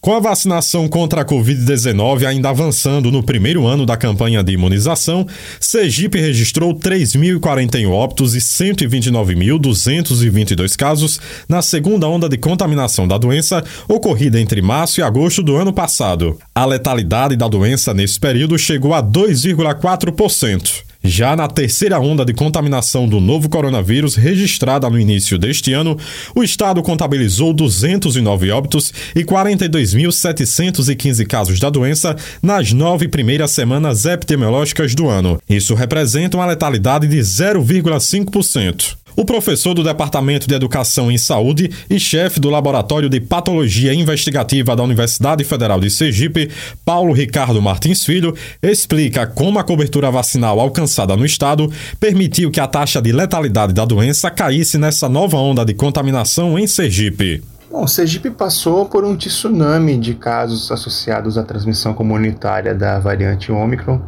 Com 0.00 0.14
a 0.14 0.20
vacinação 0.20 0.88
contra 0.88 1.20
a 1.20 1.24
Covid-19 1.26 2.26
ainda 2.26 2.48
avançando 2.48 3.12
no 3.12 3.22
primeiro 3.22 3.66
ano 3.66 3.84
da 3.84 3.98
campanha 3.98 4.42
de 4.42 4.52
imunização, 4.52 5.26
Sergipe 5.60 6.18
registrou 6.18 6.74
3.041 6.74 7.90
óbitos 7.90 8.34
e 8.34 8.38
129.222 8.38 10.74
casos 10.74 11.20
na 11.46 11.60
segunda 11.60 12.08
onda 12.08 12.30
de 12.30 12.38
contaminação 12.38 13.06
da 13.06 13.18
doença 13.18 13.62
ocorrida 13.86 14.40
entre 14.40 14.62
março 14.62 15.00
e 15.00 15.02
agosto 15.02 15.42
do 15.42 15.56
ano 15.56 15.72
passado. 15.72 16.38
A 16.54 16.64
letalidade 16.64 17.36
da 17.36 17.46
doença 17.46 17.92
nesse 17.92 18.18
período 18.18 18.58
chegou 18.58 18.94
a 18.94 19.02
2,4%. 19.02 20.89
Já 21.02 21.34
na 21.34 21.48
terceira 21.48 21.98
onda 21.98 22.26
de 22.26 22.34
contaminação 22.34 23.08
do 23.08 23.18
novo 23.20 23.48
coronavírus 23.48 24.16
registrada 24.16 24.90
no 24.90 24.98
início 24.98 25.38
deste 25.38 25.72
ano, 25.72 25.96
o 26.34 26.42
estado 26.42 26.82
contabilizou 26.82 27.54
209 27.54 28.50
óbitos 28.50 28.92
e 29.16 29.24
42.715 29.24 31.26
casos 31.26 31.58
da 31.58 31.70
doença 31.70 32.14
nas 32.42 32.70
nove 32.72 33.08
primeiras 33.08 33.50
semanas 33.50 34.04
epidemiológicas 34.04 34.94
do 34.94 35.08
ano. 35.08 35.40
Isso 35.48 35.74
representa 35.74 36.36
uma 36.36 36.44
letalidade 36.44 37.08
de 37.08 37.16
0,5%. 37.18 38.99
O 39.20 39.24
professor 39.26 39.74
do 39.74 39.84
Departamento 39.84 40.48
de 40.48 40.54
Educação 40.54 41.12
em 41.12 41.18
Saúde 41.18 41.70
e 41.90 42.00
chefe 42.00 42.40
do 42.40 42.48
Laboratório 42.48 43.06
de 43.06 43.20
Patologia 43.20 43.92
Investigativa 43.92 44.74
da 44.74 44.82
Universidade 44.82 45.44
Federal 45.44 45.78
de 45.78 45.90
Sergipe, 45.90 46.50
Paulo 46.86 47.12
Ricardo 47.12 47.60
Martins 47.60 48.02
Filho, 48.02 48.34
explica 48.62 49.26
como 49.26 49.58
a 49.58 49.62
cobertura 49.62 50.10
vacinal 50.10 50.58
alcançada 50.58 51.14
no 51.18 51.26
estado 51.26 51.70
permitiu 52.00 52.50
que 52.50 52.60
a 52.60 52.66
taxa 52.66 53.02
de 53.02 53.12
letalidade 53.12 53.74
da 53.74 53.84
doença 53.84 54.30
caísse 54.30 54.78
nessa 54.78 55.06
nova 55.06 55.36
onda 55.36 55.66
de 55.66 55.74
contaminação 55.74 56.58
em 56.58 56.66
Sergipe. 56.66 57.44
Bom, 57.70 57.86
Sergipe 57.86 58.30
passou 58.30 58.86
por 58.86 59.04
um 59.04 59.14
tsunami 59.14 59.98
de 59.98 60.14
casos 60.14 60.72
associados 60.72 61.36
à 61.36 61.42
transmissão 61.42 61.92
comunitária 61.92 62.74
da 62.74 62.98
variante 62.98 63.52
Ômicron 63.52 64.00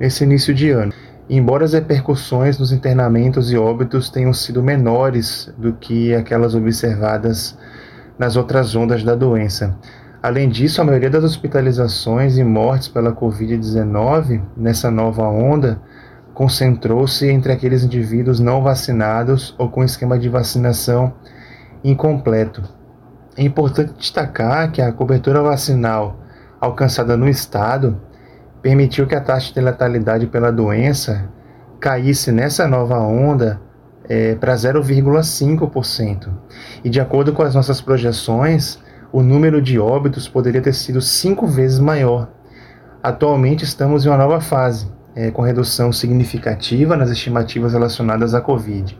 nesse 0.00 0.24
início 0.24 0.52
de 0.52 0.70
ano. 0.70 0.92
Embora 1.28 1.64
as 1.64 1.72
repercussões 1.72 2.56
nos 2.56 2.70
internamentos 2.70 3.50
e 3.50 3.56
óbitos 3.56 4.08
tenham 4.08 4.32
sido 4.32 4.62
menores 4.62 5.52
do 5.58 5.72
que 5.72 6.14
aquelas 6.14 6.54
observadas 6.54 7.58
nas 8.16 8.36
outras 8.36 8.76
ondas 8.76 9.02
da 9.02 9.16
doença. 9.16 9.76
Além 10.22 10.48
disso, 10.48 10.80
a 10.80 10.84
maioria 10.84 11.10
das 11.10 11.24
hospitalizações 11.24 12.38
e 12.38 12.44
mortes 12.44 12.88
pela 12.88 13.12
Covid-19 13.12 14.40
nessa 14.56 14.90
nova 14.90 15.24
onda 15.24 15.80
concentrou-se 16.32 17.28
entre 17.28 17.52
aqueles 17.52 17.82
indivíduos 17.82 18.38
não 18.38 18.62
vacinados 18.62 19.54
ou 19.58 19.68
com 19.68 19.82
esquema 19.82 20.18
de 20.18 20.28
vacinação 20.28 21.12
incompleto. 21.82 22.62
É 23.36 23.42
importante 23.42 23.94
destacar 23.98 24.70
que 24.70 24.80
a 24.80 24.92
cobertura 24.92 25.42
vacinal 25.42 26.20
alcançada 26.60 27.16
no 27.16 27.28
estado 27.28 28.00
permitiu 28.66 29.06
que 29.06 29.14
a 29.14 29.20
taxa 29.20 29.54
de 29.54 29.60
letalidade 29.60 30.26
pela 30.26 30.50
doença 30.50 31.30
caísse 31.78 32.32
nessa 32.32 32.66
nova 32.66 32.98
onda 32.98 33.60
é, 34.08 34.34
para 34.34 34.54
0,5%. 34.54 36.28
E 36.82 36.90
de 36.90 37.00
acordo 37.00 37.32
com 37.32 37.44
as 37.44 37.54
nossas 37.54 37.80
projeções, 37.80 38.80
o 39.12 39.22
número 39.22 39.62
de 39.62 39.78
óbitos 39.78 40.26
poderia 40.26 40.60
ter 40.60 40.72
sido 40.72 41.00
cinco 41.00 41.46
vezes 41.46 41.78
maior. 41.78 42.28
Atualmente 43.00 43.62
estamos 43.62 44.04
em 44.04 44.08
uma 44.08 44.18
nova 44.18 44.40
fase, 44.40 44.90
é, 45.14 45.30
com 45.30 45.42
redução 45.42 45.92
significativa 45.92 46.96
nas 46.96 47.08
estimativas 47.08 47.72
relacionadas 47.72 48.34
à 48.34 48.40
Covid. 48.40 48.98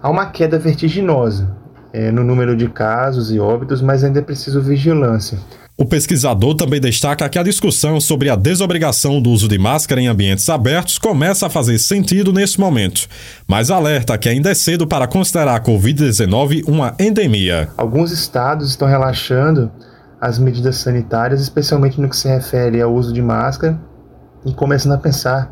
Há 0.00 0.08
uma 0.08 0.26
queda 0.26 0.56
vertiginosa 0.56 1.56
é, 1.92 2.12
no 2.12 2.22
número 2.22 2.56
de 2.56 2.68
casos 2.68 3.32
e 3.32 3.40
óbitos, 3.40 3.82
mas 3.82 4.04
ainda 4.04 4.20
é 4.20 4.22
preciso 4.22 4.62
vigilância. 4.62 5.36
O 5.80 5.86
pesquisador 5.86 6.54
também 6.54 6.78
destaca 6.78 7.26
que 7.26 7.38
a 7.38 7.42
discussão 7.42 7.98
sobre 7.98 8.28
a 8.28 8.36
desobrigação 8.36 9.18
do 9.18 9.30
uso 9.30 9.48
de 9.48 9.58
máscara 9.58 9.98
em 9.98 10.08
ambientes 10.08 10.46
abertos 10.50 10.98
começa 10.98 11.46
a 11.46 11.48
fazer 11.48 11.78
sentido 11.78 12.34
nesse 12.34 12.60
momento, 12.60 13.08
mas 13.48 13.70
alerta 13.70 14.18
que 14.18 14.28
ainda 14.28 14.50
é 14.50 14.54
cedo 14.54 14.86
para 14.86 15.08
considerar 15.08 15.54
a 15.54 15.60
Covid-19 15.60 16.64
uma 16.68 16.94
endemia. 17.00 17.70
Alguns 17.78 18.12
estados 18.12 18.68
estão 18.68 18.86
relaxando 18.86 19.72
as 20.20 20.38
medidas 20.38 20.76
sanitárias, 20.76 21.40
especialmente 21.40 21.98
no 21.98 22.10
que 22.10 22.16
se 22.18 22.28
refere 22.28 22.82
ao 22.82 22.94
uso 22.94 23.10
de 23.10 23.22
máscara, 23.22 23.80
e 24.44 24.52
começando 24.52 24.92
a 24.92 24.98
pensar 24.98 25.50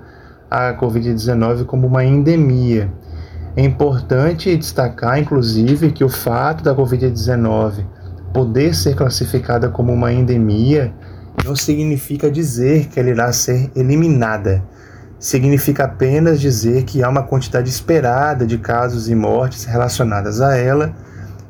a 0.50 0.74
Covid-19 0.74 1.64
como 1.64 1.86
uma 1.86 2.04
endemia. 2.04 2.92
É 3.56 3.64
importante 3.64 4.54
destacar, 4.54 5.18
inclusive, 5.18 5.90
que 5.90 6.04
o 6.04 6.08
fato 6.10 6.62
da 6.62 6.74
Covid-19 6.74 7.96
poder 8.38 8.72
ser 8.72 8.94
classificada 8.94 9.68
como 9.68 9.92
uma 9.92 10.12
endemia 10.12 10.94
não 11.44 11.56
significa 11.56 12.30
dizer 12.30 12.86
que 12.86 13.00
ela 13.00 13.08
irá 13.08 13.32
ser 13.32 13.68
eliminada. 13.74 14.62
Significa 15.18 15.86
apenas 15.86 16.40
dizer 16.40 16.84
que 16.84 17.02
há 17.02 17.08
uma 17.08 17.24
quantidade 17.24 17.68
esperada 17.68 18.46
de 18.46 18.56
casos 18.56 19.08
e 19.08 19.14
mortes 19.16 19.64
relacionadas 19.64 20.40
a 20.40 20.56
ela, 20.56 20.94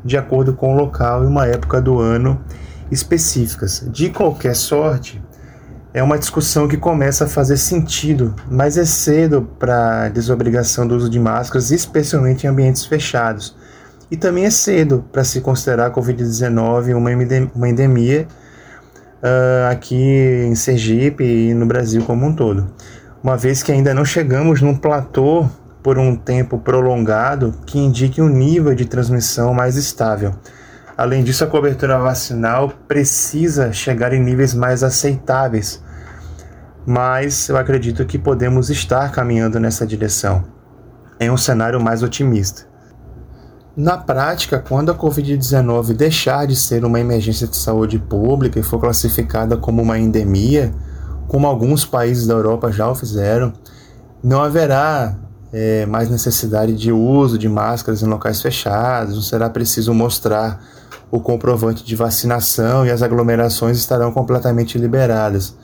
de 0.03 0.17
acordo 0.17 0.55
com 0.55 0.73
o 0.73 0.79
local 0.79 1.25
e 1.25 1.27
uma 1.27 1.47
época 1.47 1.79
do 1.79 1.99
ano 1.99 2.41
específicas. 2.91 3.85
De 3.93 4.09
qualquer 4.09 4.57
sorte, 4.57 5.23
é 5.93 6.03
uma 6.03 6.19
discussão 6.19 6.67
que 6.67 6.79
começa 6.79 7.27
a 7.27 7.29
fazer 7.29 7.59
sentido, 7.59 8.35
mas 8.51 8.79
é 8.79 8.87
cedo 8.87 9.47
para 9.59 10.09
desobrigação 10.09 10.87
do 10.87 10.97
uso 10.97 11.11
de 11.11 11.21
máscaras, 11.21 11.71
especialmente 11.71 12.47
em 12.47 12.49
ambientes 12.49 12.87
fechados 12.87 13.55
e 14.11 14.17
também 14.17 14.45
é 14.45 14.51
cedo 14.51 15.05
para 15.13 15.25
se 15.25 15.41
considerar 15.41 15.87
a 15.87 15.91
Covid-19 15.91 16.95
uma 17.55 17.69
endemia 17.69 18.27
uh, 19.23 19.71
aqui 19.71 20.47
em 20.47 20.55
Sergipe 20.55 21.25
e 21.25 21.55
no 21.55 21.67
Brasil 21.67 22.03
como 22.05 22.27
um 22.27 22.35
todo. 22.35 22.73
Uma 23.23 23.37
vez 23.37 23.63
que 23.63 23.73
ainda 23.73 23.93
não 23.93 24.05
chegamos 24.05 24.63
num 24.63 24.75
platô 24.75 25.49
por 25.83 25.99
um 25.99 26.17
tempo 26.17 26.59
prolongado 26.59 27.55
que 27.67 27.79
indique 27.79 28.23
um 28.23 28.29
nível 28.29 28.75
de 28.75 28.85
transmissão 28.85 29.53
mais 29.53 29.77
estável. 29.77 30.35
Além 30.97 31.23
disso, 31.23 31.45
a 31.45 31.47
cobertura 31.47 31.99
vacinal 31.99 32.73
precisa 32.89 33.73
chegar 33.73 34.13
em 34.13 34.21
níveis 34.21 34.53
mais 34.53 34.83
aceitáveis, 34.83 35.83
mas 36.85 37.49
eu 37.49 37.57
acredito 37.57 38.05
que 38.05 38.19
podemos 38.19 38.69
estar 38.69 39.13
caminhando 39.13 39.61
nessa 39.61 39.87
direção, 39.87 40.45
em 41.21 41.31
um 41.31 41.37
cenário 41.37 41.81
mais 41.81 42.03
otimista. 42.03 42.68
Na 43.79 43.97
prática, 43.97 44.59
quando 44.59 44.91
a 44.91 44.95
Covid-19 44.97 45.93
deixar 45.93 46.49
de 46.49 46.57
ser 46.57 46.85
uma 46.85 46.99
emergência 46.99 47.47
de 47.47 47.57
saúde 47.57 47.97
pública 47.97 48.59
e 48.59 48.63
for 48.65 48.81
classificada 48.81 49.57
como 49.57 49.81
uma 49.81 49.97
endemia, 49.97 50.75
como 51.29 51.47
alguns 51.47 51.85
países 51.85 52.27
da 52.27 52.35
Europa 52.35 52.73
já 52.73 52.91
o 52.91 52.95
fizeram, 52.97 53.53
não 54.21 54.43
haverá 54.43 55.17
é, 55.53 55.87
mais 55.87 56.11
necessidade 56.11 56.75
de 56.75 56.91
uso 56.91 57.39
de 57.39 57.49
máscaras 57.49 58.03
em 58.03 58.07
locais 58.07 58.43
fechados, 58.43 59.15
não 59.15 59.23
será 59.23 59.49
preciso 59.49 59.95
mostrar 59.95 60.61
o 61.09 61.21
comprovante 61.21 61.85
de 61.85 61.95
vacinação 61.95 62.85
e 62.85 62.91
as 62.91 63.01
aglomerações 63.01 63.79
estarão 63.79 64.11
completamente 64.11 64.77
liberadas. 64.77 65.55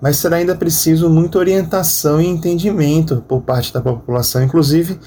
Mas 0.00 0.16
será 0.16 0.38
ainda 0.38 0.56
preciso 0.56 1.08
muita 1.08 1.38
orientação 1.38 2.20
e 2.20 2.26
entendimento 2.26 3.22
por 3.28 3.42
parte 3.42 3.72
da 3.72 3.80
população, 3.80 4.42
inclusive 4.42 4.98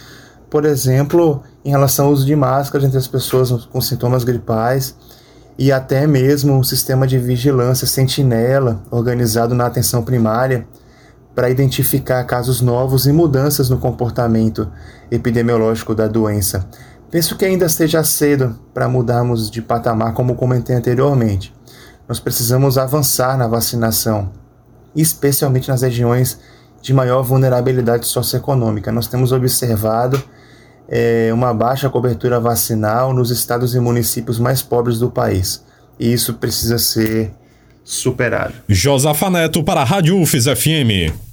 por 0.55 0.63
exemplo, 0.63 1.43
em 1.65 1.71
relação 1.71 2.05
ao 2.05 2.13
uso 2.13 2.25
de 2.25 2.33
máscaras 2.33 2.87
entre 2.87 2.97
as 2.97 3.09
pessoas 3.09 3.65
com 3.65 3.81
sintomas 3.81 4.23
gripais 4.23 4.95
e 5.57 5.69
até 5.69 6.07
mesmo 6.07 6.53
um 6.53 6.63
sistema 6.63 7.05
de 7.05 7.19
vigilância 7.19 7.85
sentinela 7.85 8.81
organizado 8.89 9.53
na 9.53 9.65
atenção 9.65 10.01
primária 10.01 10.65
para 11.35 11.49
identificar 11.49 12.23
casos 12.23 12.61
novos 12.61 13.05
e 13.05 13.11
mudanças 13.11 13.69
no 13.69 13.77
comportamento 13.77 14.71
epidemiológico 15.11 15.93
da 15.93 16.07
doença. 16.07 16.65
Penso 17.11 17.35
que 17.35 17.43
ainda 17.43 17.65
esteja 17.65 18.01
cedo 18.05 18.57
para 18.73 18.87
mudarmos 18.87 19.51
de 19.51 19.61
patamar, 19.61 20.13
como 20.13 20.35
comentei 20.35 20.73
anteriormente. 20.73 21.53
Nós 22.07 22.17
precisamos 22.17 22.77
avançar 22.77 23.37
na 23.37 23.45
vacinação, 23.45 24.31
especialmente 24.95 25.67
nas 25.67 25.81
regiões 25.81 26.39
de 26.81 26.93
maior 26.93 27.23
vulnerabilidade 27.23 28.07
socioeconômica. 28.07 28.89
Nós 28.89 29.07
temos 29.07 29.33
observado 29.33 30.23
é, 30.87 31.31
uma 31.33 31.53
baixa 31.53 31.89
cobertura 31.89 32.39
vacinal 32.39 33.13
nos 33.13 33.31
estados 33.31 33.75
e 33.75 33.79
municípios 33.79 34.39
mais 34.39 34.61
pobres 34.61 34.99
do 34.99 35.09
país. 35.09 35.63
E 35.99 36.11
isso 36.11 36.33
precisa 36.35 36.77
ser 36.77 37.31
superado. 37.83 38.53
Josafa 38.67 39.29
Neto 39.29 39.63
para 39.63 39.81
a 39.81 39.83
Rádio 39.83 40.19
UFES 40.19 40.45
FM. 40.45 41.24